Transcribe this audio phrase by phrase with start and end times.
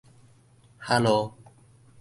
[0.79, 1.31] 哈囉